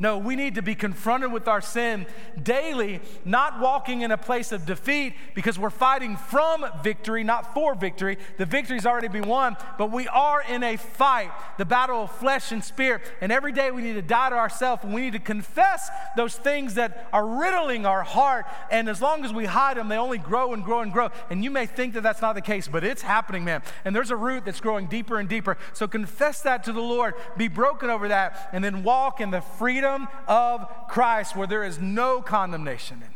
[0.01, 2.07] No, we need to be confronted with our sin
[2.41, 7.75] daily, not walking in a place of defeat because we're fighting from victory, not for
[7.75, 8.17] victory.
[8.37, 12.53] The victory's already been won, but we are in a fight, the battle of flesh
[12.53, 13.01] and spirit.
[13.19, 16.33] And every day we need to die to ourselves and we need to confess those
[16.33, 18.45] things that are riddling our heart.
[18.71, 21.09] And as long as we hide them, they only grow and grow and grow.
[21.29, 23.63] And you may think that that's not the case, but it's happening, man.
[23.83, 25.57] And there's a root that's growing deeper and deeper.
[25.73, 29.41] So confess that to the Lord, be broken over that, and then walk in the
[29.41, 29.88] freedom
[30.27, 33.15] of Christ where there is no condemnation in Him.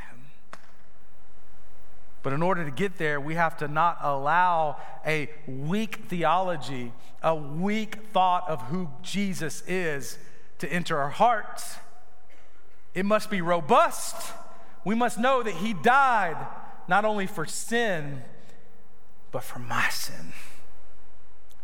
[2.24, 7.36] But in order to get there, we have to not allow a weak theology, a
[7.36, 10.18] weak thought of who Jesus is
[10.60, 11.76] to enter our hearts.
[12.94, 14.34] It must be robust.
[14.86, 16.38] We must know that He died
[16.88, 18.22] not only for sin,
[19.32, 20.32] but for my sin.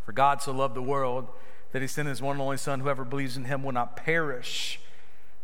[0.05, 1.27] For God so loved the world
[1.71, 2.81] that He sent His one and only Son.
[2.81, 4.79] Whoever believes in Him will not perish,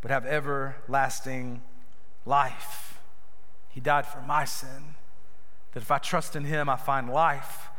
[0.05, 1.63] but have everlasting
[2.27, 2.99] life.
[3.69, 4.93] He died for my sin,
[5.73, 7.69] that if I trust in him, I find life.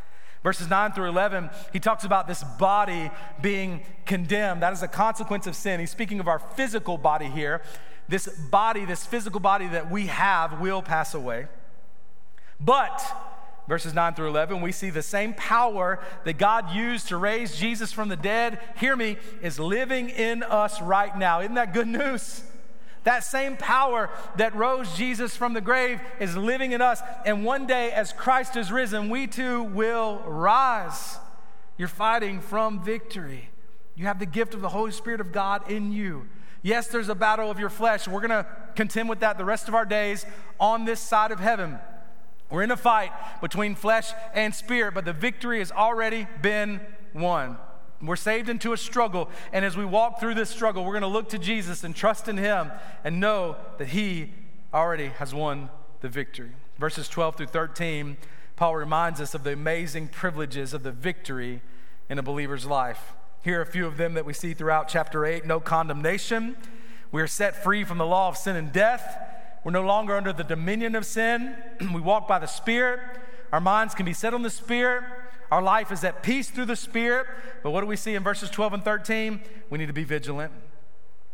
[0.42, 4.60] Verses 9 through 11, he talks about this body being condemned.
[4.60, 5.78] That is a consequence of sin.
[5.78, 7.62] He's speaking of our physical body here.
[8.08, 11.46] This body, this physical body that we have, will pass away.
[12.58, 13.04] But
[13.68, 17.92] verses 9 through 11, we see the same power that God used to raise Jesus
[17.92, 21.40] from the dead, hear me, is living in us right now.
[21.40, 22.42] Isn't that good news?
[23.04, 27.00] That same power that rose Jesus from the grave is living in us.
[27.24, 31.18] And one day, as Christ is risen, we too will rise.
[31.78, 33.50] You're fighting from victory.
[33.94, 36.26] You have the gift of the Holy Spirit of God in you.
[36.62, 38.08] Yes, there's a battle of your flesh.
[38.08, 40.26] We're going to contend with that the rest of our days
[40.58, 41.78] on this side of heaven.
[42.50, 46.80] We're in a fight between flesh and spirit, but the victory has already been
[47.12, 47.58] won.
[48.00, 51.08] We're saved into a struggle, and as we walk through this struggle, we're going to
[51.08, 52.70] look to Jesus and trust in Him
[53.04, 54.32] and know that He
[54.72, 55.70] already has won
[56.02, 56.50] the victory.
[56.78, 58.18] Verses 12 through 13,
[58.54, 61.62] Paul reminds us of the amazing privileges of the victory
[62.08, 63.14] in a believer's life.
[63.42, 66.56] Here are a few of them that we see throughout chapter 8 no condemnation.
[67.12, 69.18] We are set free from the law of sin and death.
[69.66, 71.56] We're no longer under the dominion of sin.
[71.92, 73.00] we walk by the Spirit.
[73.52, 75.02] Our minds can be set on the Spirit.
[75.50, 77.26] Our life is at peace through the Spirit.
[77.64, 79.40] But what do we see in verses 12 and 13?
[79.68, 80.52] We need to be vigilant.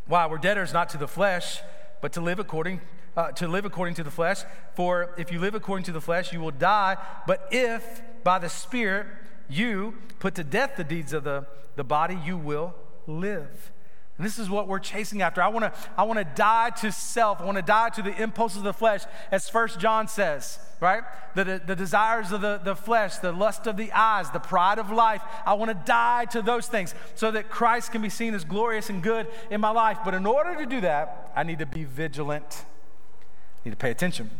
[0.06, 0.24] Why?
[0.24, 1.60] We're debtors not to the flesh,
[2.00, 2.80] but to live according
[3.18, 4.44] uh, to live according to the flesh.
[4.76, 6.96] For if you live according to the flesh, you will die.
[7.26, 9.08] But if by the Spirit
[9.50, 12.72] you put to death the deeds of the, the body, you will
[13.06, 13.72] live.
[14.22, 15.42] And this is what we're chasing after.
[15.42, 17.40] I want to I want to die to self.
[17.40, 21.02] I want to die to the impulses of the flesh, as First John says, right?
[21.34, 24.78] The, the, the desires of the, the flesh, the lust of the eyes, the pride
[24.78, 25.22] of life.
[25.44, 28.90] I want to die to those things so that Christ can be seen as glorious
[28.90, 29.98] and good in my life.
[30.04, 32.64] But in order to do that, I need to be vigilant.
[32.64, 34.30] I need to pay attention.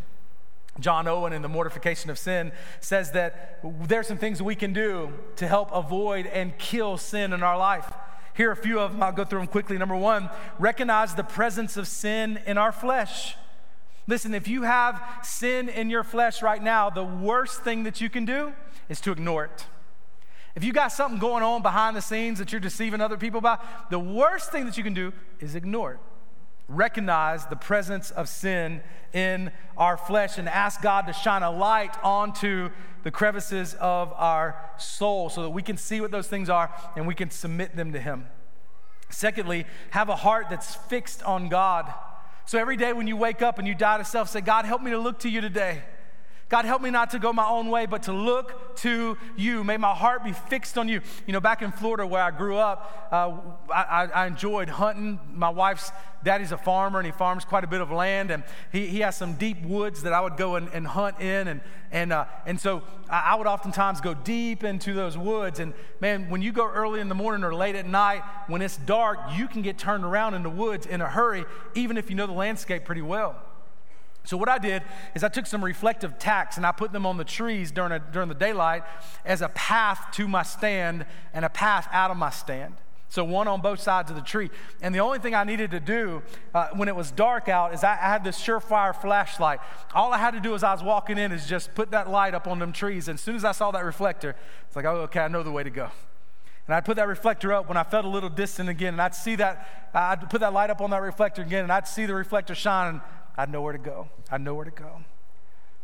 [0.78, 5.12] John Owen in The Mortification of Sin says that there's some things we can do
[5.36, 7.92] to help avoid and kill sin in our life.
[8.34, 9.02] Here are a few of them.
[9.02, 9.78] I'll go through them quickly.
[9.78, 13.36] Number one, recognize the presence of sin in our flesh.
[14.06, 18.10] Listen, if you have sin in your flesh right now, the worst thing that you
[18.10, 18.52] can do
[18.88, 19.66] is to ignore it.
[20.54, 23.90] If you got something going on behind the scenes that you're deceiving other people about,
[23.90, 26.00] the worst thing that you can do is ignore it
[26.68, 31.96] recognize the presence of sin in our flesh and ask God to shine a light
[32.02, 32.70] onto
[33.02, 37.06] the crevices of our soul so that we can see what those things are and
[37.06, 38.26] we can submit them to Him.
[39.10, 41.92] Secondly, have a heart that's fixed on God.
[42.46, 44.82] So every day when you wake up and you die to self, say, God, help
[44.82, 45.82] me to look to you today.
[46.52, 49.64] God, help me not to go my own way, but to look to you.
[49.64, 51.00] May my heart be fixed on you.
[51.26, 53.38] You know, back in Florida where I grew up, uh,
[53.72, 55.18] I, I, enjoyed hunting.
[55.32, 55.90] My wife's
[56.22, 59.16] daddy's a farmer and he farms quite a bit of land, and he, he has
[59.16, 61.48] some deep woods that I would go and, and hunt in.
[61.48, 65.58] And, and, uh, and so I, I would oftentimes go deep into those woods.
[65.58, 68.76] And man, when you go early in the morning or late at night, when it's
[68.76, 72.16] dark, you can get turned around in the woods in a hurry, even if you
[72.16, 73.40] know the landscape pretty well.
[74.24, 74.82] So what I did
[75.14, 77.98] is I took some reflective tacks and I put them on the trees during, a,
[77.98, 78.84] during the daylight
[79.24, 82.74] as a path to my stand and a path out of my stand.
[83.08, 84.48] So one on both sides of the tree.
[84.80, 86.22] And the only thing I needed to do
[86.54, 89.60] uh, when it was dark out is I, I, had this surefire flashlight.
[89.94, 92.34] All I had to do as I was walking in is just put that light
[92.34, 93.08] up on them trees.
[93.08, 94.34] And as soon as I saw that reflector,
[94.66, 95.90] it's like, oh, okay, I know the way to go.
[96.66, 99.14] And I'd put that reflector up when I felt a little distant again, and I'd
[99.14, 102.14] see that, I'd put that light up on that reflector again, and I'd see the
[102.14, 103.00] reflector shine,
[103.36, 104.08] I know where to go.
[104.30, 105.04] I know where to go.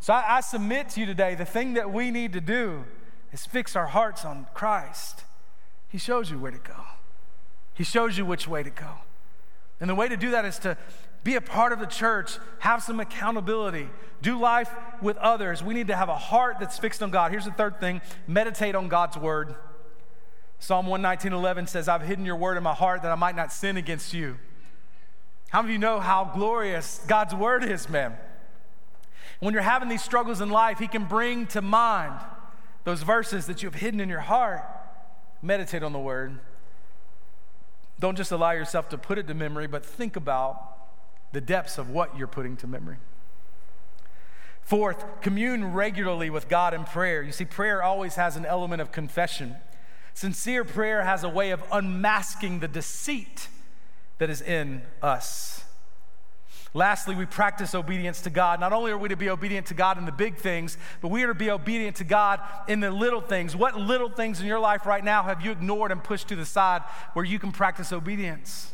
[0.00, 2.84] So I, I, submit to you today the thing that we need to do
[3.32, 5.24] is fix our hearts on Christ.
[5.88, 6.84] He shows you where to go,
[7.74, 8.90] He shows you which way to go.
[9.80, 10.76] And the way to do that is to
[11.24, 13.88] be a part of the church, have some accountability,
[14.22, 15.62] do life with others.
[15.62, 17.30] We need to have a heart that's fixed on God.
[17.30, 19.54] Here's the third thing meditate on God's word.
[20.58, 23.76] Psalm 119:11 says, I've hidden your word in my heart that I might not sin
[23.76, 24.38] against you.
[25.48, 28.16] How many of you know how glorious God's word is, man?
[29.40, 32.14] When you're having these struggles in life, He can bring to mind
[32.84, 34.62] those verses that you've hidden in your heart.
[35.40, 36.38] Meditate on the word.
[38.00, 41.90] Don't just allow yourself to put it to memory, but think about the depths of
[41.90, 42.96] what you're putting to memory.
[44.62, 47.22] Fourth, commune regularly with God in prayer.
[47.22, 49.56] You see, prayer always has an element of confession.
[50.12, 53.48] Sincere prayer has a way of unmasking the deceit
[54.18, 55.64] that is in us.
[56.74, 58.60] Lastly, we practice obedience to God.
[58.60, 61.24] Not only are we to be obedient to God in the big things, but we
[61.24, 63.56] are to be obedient to God in the little things.
[63.56, 66.44] What little things in your life right now have you ignored and pushed to the
[66.44, 66.82] side
[67.14, 68.72] where you can practice obedience?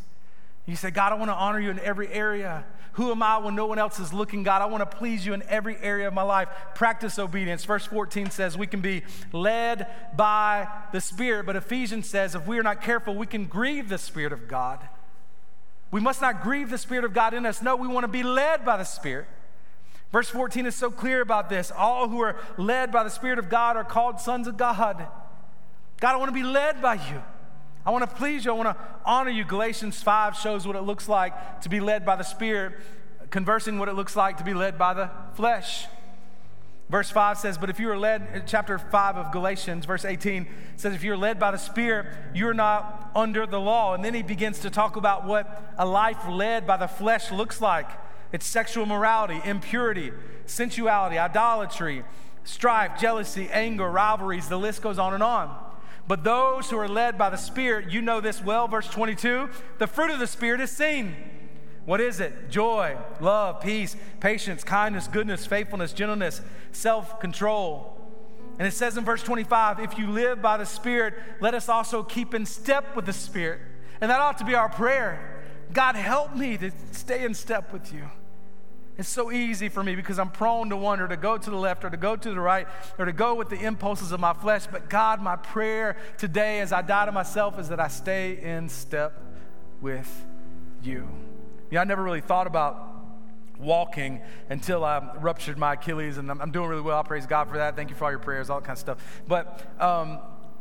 [0.66, 2.64] You say, God, I want to honor you in every area.
[2.94, 4.62] Who am I when no one else is looking, God?
[4.62, 6.48] I want to please you in every area of my life.
[6.74, 7.64] Practice obedience.
[7.64, 9.02] Verse 14 says we can be
[9.32, 13.88] led by the Spirit, but Ephesians says if we are not careful, we can grieve
[13.88, 14.88] the Spirit of God.
[15.94, 17.62] We must not grieve the Spirit of God in us.
[17.62, 19.28] No, we want to be led by the Spirit.
[20.10, 21.70] Verse 14 is so clear about this.
[21.70, 25.06] All who are led by the Spirit of God are called sons of God.
[26.00, 27.22] God, I want to be led by you.
[27.86, 28.50] I want to please you.
[28.50, 29.44] I want to honor you.
[29.44, 32.72] Galatians 5 shows what it looks like to be led by the Spirit,
[33.30, 35.86] conversing what it looks like to be led by the flesh.
[36.90, 40.94] Verse 5 says, But if you are led, chapter 5 of Galatians, verse 18 says,
[40.94, 43.94] If you're led by the Spirit, you're not under the law.
[43.94, 47.60] And then he begins to talk about what a life led by the flesh looks
[47.60, 47.88] like
[48.32, 50.10] it's sexual morality, impurity,
[50.44, 52.02] sensuality, idolatry,
[52.42, 54.48] strife, jealousy, anger, rivalries.
[54.48, 55.56] The list goes on and on.
[56.08, 59.48] But those who are led by the Spirit, you know this well, verse 22
[59.78, 61.14] the fruit of the Spirit is seen
[61.84, 62.50] what is it?
[62.50, 66.40] Joy, love, peace, patience, kindness, goodness, faithfulness, gentleness,
[66.72, 67.90] self control.
[68.58, 72.02] And it says in verse 25, if you live by the Spirit, let us also
[72.02, 73.60] keep in step with the Spirit.
[74.00, 75.44] And that ought to be our prayer.
[75.72, 78.08] God, help me to stay in step with you.
[78.96, 81.84] It's so easy for me because I'm prone to wander, to go to the left
[81.84, 84.68] or to go to the right or to go with the impulses of my flesh.
[84.70, 88.68] But God, my prayer today as I die to myself is that I stay in
[88.68, 89.20] step
[89.80, 90.24] with
[90.80, 91.08] you.
[91.74, 92.88] Yeah, I never really thought about
[93.58, 97.00] walking until I ruptured my Achilles, and I'm, I'm, doing really well.
[97.00, 97.74] I praise God for that.
[97.74, 99.22] Thank you for all your prayers, all that kind of stuff.
[99.26, 100.20] But um,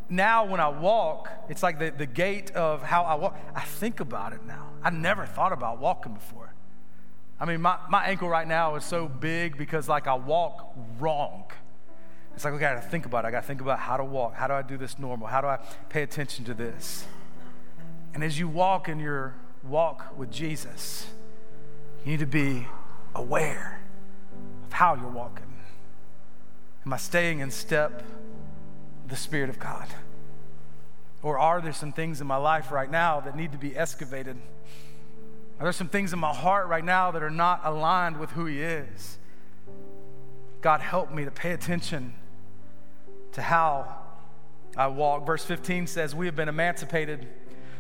[0.09, 3.38] now when I walk, it's like the, the gait of how I walk.
[3.53, 4.72] I think about it now.
[4.82, 6.51] I never thought about walking before.
[7.39, 11.43] I mean, my, my ankle right now is so big because, like, I walk wrong.
[12.34, 13.28] It's like, I gotta think about it.
[13.28, 14.34] I gotta think about how to walk.
[14.34, 15.28] How do I do this normal?
[15.28, 15.59] How do I
[15.89, 17.05] pay attention to this?
[18.16, 21.07] And as you walk in your walk with Jesus,
[22.03, 22.68] you need to be
[23.16, 23.82] aware
[24.66, 25.53] of how you're walking.
[26.86, 28.03] Am I staying in step
[29.03, 29.88] with the Spirit of God?
[31.22, 34.38] Or are there some things in my life right now that need to be excavated?
[35.59, 38.45] Are there some things in my heart right now that are not aligned with who
[38.45, 39.18] He is?
[40.61, 42.14] God, help me to pay attention
[43.34, 43.95] to how
[44.76, 45.26] I walk.
[45.26, 47.28] Verse 15 says, We have been emancipated,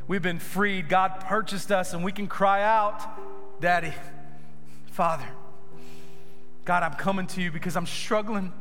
[0.07, 0.89] we've been freed.
[0.89, 3.01] God purchased us, and we can cry out,
[3.61, 3.93] Daddy,
[4.87, 5.27] Father.
[6.65, 8.53] God, I'm coming to you because I'm struggling.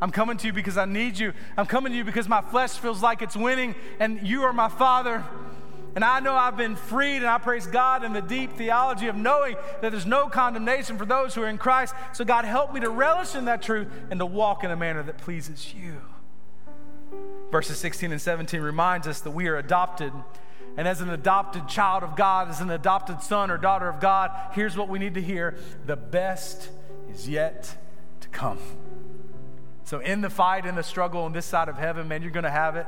[0.00, 1.32] I'm coming to you because I need you.
[1.56, 4.68] I'm coming to you because my flesh feels like it's winning, and you are my
[4.68, 5.24] Father.
[5.94, 9.16] And I know I've been freed, and I praise God in the deep theology of
[9.16, 11.94] knowing that there's no condemnation for those who are in Christ.
[12.12, 15.02] So, God, help me to relish in that truth and to walk in a manner
[15.02, 16.02] that pleases you.
[17.50, 20.12] Verses 16 and 17 reminds us that we are adopted.
[20.76, 24.30] And as an adopted child of God, as an adopted son or daughter of God,
[24.52, 25.56] here's what we need to hear
[25.86, 26.70] the best
[27.10, 27.76] is yet
[28.20, 28.58] to come.
[29.84, 32.44] So, in the fight, in the struggle on this side of heaven, man, you're going
[32.44, 32.86] to have it.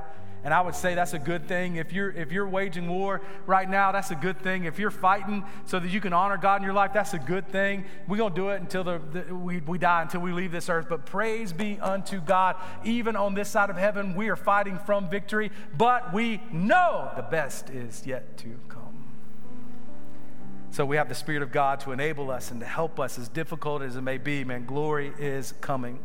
[0.48, 1.76] And I would say that's a good thing.
[1.76, 4.64] If you're, if you're waging war right now, that's a good thing.
[4.64, 7.46] If you're fighting so that you can honor God in your life, that's a good
[7.48, 7.84] thing.
[8.08, 10.70] We're going to do it until the, the, we, we die, until we leave this
[10.70, 10.86] earth.
[10.88, 12.56] But praise be unto God.
[12.82, 17.20] Even on this side of heaven, we are fighting from victory, but we know the
[17.24, 19.04] best is yet to come.
[20.70, 23.28] So we have the Spirit of God to enable us and to help us, as
[23.28, 24.44] difficult as it may be.
[24.44, 25.98] Man, glory is coming.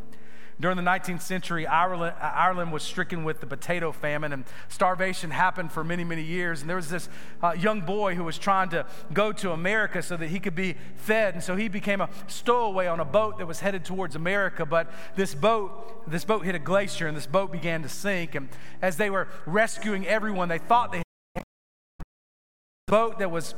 [0.59, 5.71] During the 19th century, Ireland, Ireland, was stricken with the potato famine, and starvation happened
[5.71, 6.61] for many, many years.
[6.61, 7.09] And there was this
[7.41, 10.75] uh, young boy who was trying to go to America so that he could be
[10.95, 11.33] fed.
[11.33, 14.65] And so he became a stowaway on a boat that was headed towards America.
[14.65, 18.35] But this boat, this boat hit a glacier, and this boat began to sink.
[18.35, 18.49] And
[18.81, 21.01] as they were rescuing everyone, they thought they
[21.35, 23.55] had a boat that was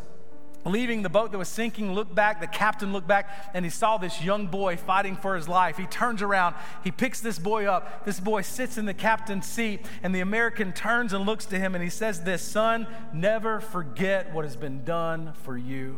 [0.66, 2.42] leaving the boat that was sinking, looked back.
[2.42, 5.78] The captain looked back and he saw this young boy fighting for his life.
[5.78, 8.04] He turns around, he picks this boy up.
[8.04, 11.76] This boy sits in the captain's seat, and the American turns and looks to him
[11.76, 15.98] and he says, This son, never forget what has been done for you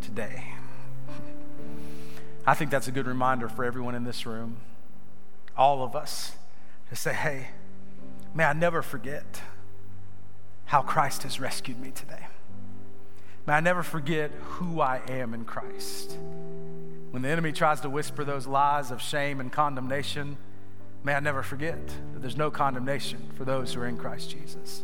[0.00, 0.44] today.
[2.46, 4.58] I think that's a good reminder for everyone in this room,
[5.56, 6.32] all of us,
[6.90, 7.48] to say, Hey,
[8.34, 9.40] may I never forget
[10.66, 12.26] how Christ has rescued me today.
[13.46, 16.16] May I never forget who I am in Christ.
[17.10, 20.36] When the enemy tries to whisper those lies of shame and condemnation,
[21.02, 24.82] may I never forget that there's no condemnation for those who are in Christ Jesus.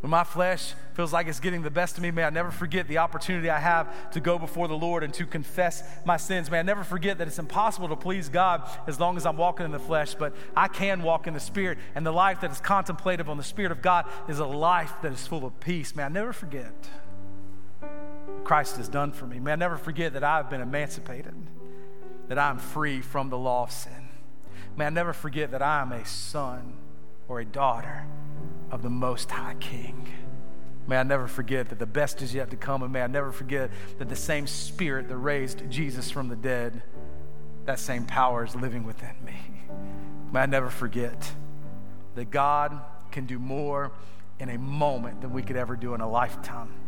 [0.00, 2.86] When my flesh feels like it's getting the best of me, may I never forget
[2.86, 6.50] the opportunity I have to go before the Lord and to confess my sins.
[6.50, 9.64] May I never forget that it's impossible to please God as long as I'm walking
[9.64, 11.78] in the flesh, but I can walk in the Spirit.
[11.94, 15.12] And the life that is contemplative on the Spirit of God is a life that
[15.12, 15.96] is full of peace.
[15.96, 16.74] May I never forget.
[18.46, 19.40] Christ has done for me.
[19.40, 21.34] May I never forget that I have been emancipated,
[22.28, 24.08] that I am free from the law of sin.
[24.76, 26.74] May I never forget that I am a son
[27.26, 28.06] or a daughter
[28.70, 30.06] of the Most High King.
[30.86, 33.32] May I never forget that the best is yet to come, and may I never
[33.32, 33.68] forget
[33.98, 36.84] that the same Spirit that raised Jesus from the dead,
[37.64, 39.34] that same power is living within me.
[40.30, 41.32] May I never forget
[42.14, 42.78] that God
[43.10, 43.90] can do more
[44.38, 46.85] in a moment than we could ever do in a lifetime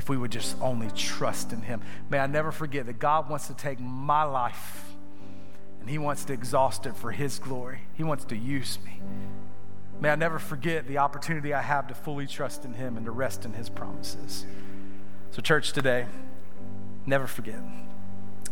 [0.00, 1.82] if we would just only trust in Him.
[2.08, 4.96] May I never forget that God wants to take my life
[5.78, 7.80] and He wants to exhaust it for His glory.
[7.92, 9.02] He wants to use me.
[10.00, 13.12] May I never forget the opportunity I have to fully trust in Him and to
[13.12, 14.46] rest in His promises.
[15.32, 16.06] So, church, today,
[17.04, 17.60] never forget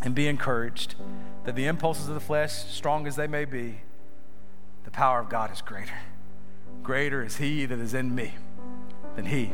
[0.03, 0.97] and be encouraged
[1.45, 3.81] that the impulses of the flesh, strong as they may be,
[4.85, 5.99] the power of God is greater.
[6.83, 8.35] Greater is He that is in me
[9.17, 9.53] than He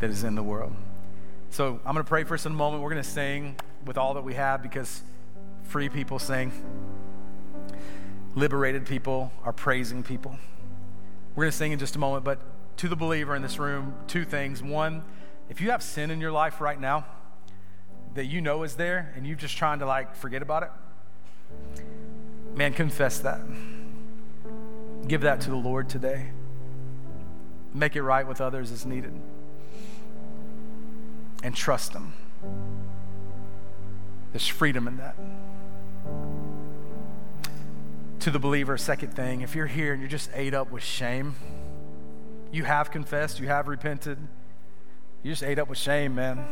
[0.00, 0.74] that is in the world.
[1.50, 2.82] So I'm going to pray for us in a moment.
[2.82, 5.02] We're going to sing with all that we have because
[5.64, 6.52] free people sing.
[8.34, 10.36] Liberated people are praising people.
[11.36, 12.40] We're going to sing in just a moment, but
[12.78, 14.62] to the believer in this room, two things.
[14.62, 15.04] One,
[15.48, 17.06] if you have sin in your life right now,
[18.14, 20.70] that you know is there and you're just trying to like forget about it,
[22.54, 23.40] man, confess that.
[25.06, 26.30] Give that to the Lord today.
[27.74, 29.12] Make it right with others as needed.
[31.44, 32.14] And trust Him.
[34.32, 35.14] There's freedom in that.
[38.20, 41.36] To the believer, second thing, if you're here and you're just ate up with shame,
[42.50, 44.18] you have confessed, you have repented,
[45.22, 46.44] you just ate up with shame, man.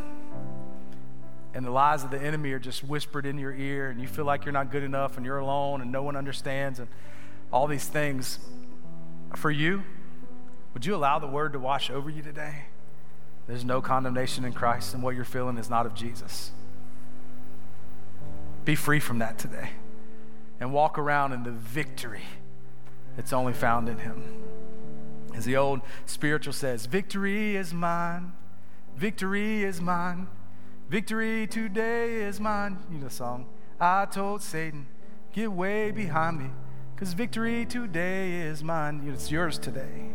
[1.54, 4.26] And the lies of the enemy are just whispered in your ear, and you feel
[4.26, 6.88] like you're not good enough, and you're alone, and no one understands, and
[7.50, 8.38] all these things.
[9.36, 9.84] For you,
[10.74, 12.64] would you allow the word to wash over you today?
[13.46, 16.52] There's no condemnation in Christ, and what you're feeling is not of Jesus.
[18.64, 19.70] Be free from that today
[20.60, 22.22] and walk around in the victory
[23.16, 24.22] that's only found in Him.
[25.34, 28.32] As the old spiritual says, victory is mine,
[28.96, 30.28] victory is mine,
[30.88, 32.78] victory today is mine.
[32.90, 33.46] You know the song.
[33.80, 34.86] I told Satan,
[35.32, 36.50] get way behind me,
[36.94, 39.02] because victory today is mine.
[39.12, 40.10] It's yours today.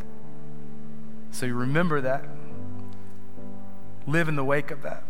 [1.31, 2.23] So you remember that.
[4.07, 5.03] Live in the wake of that.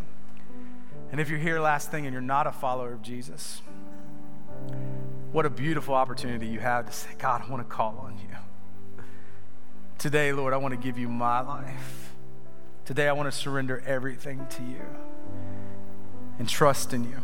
[1.11, 3.61] And if you're here, last thing, and you're not a follower of Jesus,
[5.31, 9.03] what a beautiful opportunity you have to say, God, I want to call on you.
[9.99, 12.15] Today, Lord, I want to give you my life.
[12.85, 14.81] Today, I want to surrender everything to you
[16.39, 17.17] and trust in you.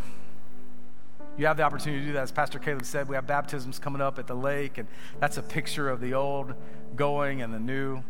[1.38, 2.24] You have the opportunity to do that.
[2.24, 4.88] As Pastor Caleb said, we have baptisms coming up at the lake, and
[5.20, 6.54] that's a picture of the old
[6.96, 8.04] going and the new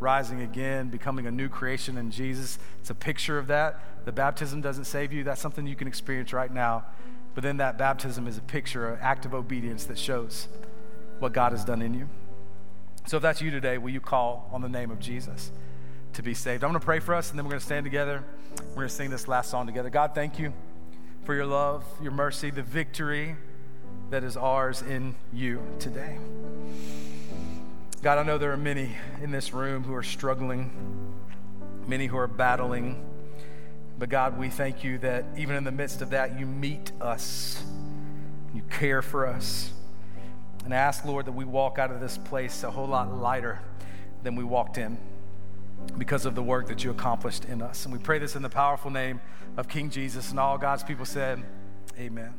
[0.00, 2.58] rising again, becoming a new creation in Jesus.
[2.80, 3.80] It's a picture of that.
[4.06, 6.86] The baptism doesn't save you, that's something you can experience right now.
[7.34, 10.48] But then that baptism is a picture, an act of obedience that shows
[11.20, 12.08] what God has done in you.
[13.06, 15.50] So if that's you today, will you call on the name of Jesus
[16.14, 16.64] to be saved?
[16.64, 18.24] I'm going to pray for us, and then we're going to stand together.
[18.70, 19.90] We're going to sing this last song together.
[19.90, 20.52] God, thank you
[21.24, 23.36] for your love, your mercy, the victory
[24.10, 26.18] that is ours in you today.
[28.02, 30.70] God, I know there are many in this room who are struggling,
[31.86, 33.04] many who are battling.
[33.98, 37.62] But God, we thank you that even in the midst of that, you meet us,
[38.54, 39.70] you care for us.
[40.64, 43.60] And I ask, Lord, that we walk out of this place a whole lot lighter
[44.22, 44.96] than we walked in
[45.98, 47.84] because of the work that you accomplished in us.
[47.84, 49.20] And we pray this in the powerful name
[49.58, 50.30] of King Jesus.
[50.30, 51.42] And all God's people said,
[51.98, 52.32] Amen.